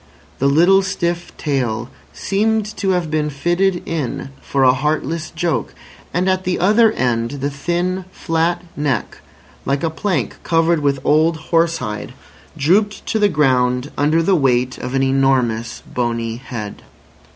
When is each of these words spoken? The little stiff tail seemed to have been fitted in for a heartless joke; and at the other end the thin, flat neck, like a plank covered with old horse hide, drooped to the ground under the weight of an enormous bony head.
The 0.39 0.47
little 0.47 0.81
stiff 0.81 1.31
tail 1.37 1.91
seemed 2.11 2.65
to 2.77 2.89
have 2.89 3.11
been 3.11 3.29
fitted 3.29 3.87
in 3.87 4.29
for 4.41 4.63
a 4.63 4.73
heartless 4.73 5.29
joke; 5.29 5.75
and 6.11 6.27
at 6.27 6.43
the 6.43 6.57
other 6.57 6.91
end 6.93 7.29
the 7.39 7.51
thin, 7.51 8.05
flat 8.11 8.63
neck, 8.75 9.19
like 9.63 9.83
a 9.83 9.91
plank 9.91 10.37
covered 10.41 10.79
with 10.79 10.99
old 11.03 11.37
horse 11.37 11.77
hide, 11.77 12.15
drooped 12.57 13.05
to 13.05 13.19
the 13.19 13.29
ground 13.29 13.91
under 13.95 14.23
the 14.23 14.33
weight 14.35 14.79
of 14.79 14.95
an 14.95 15.03
enormous 15.03 15.83
bony 15.93 16.37
head. 16.37 16.81